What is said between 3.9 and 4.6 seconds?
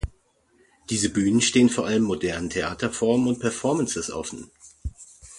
offen.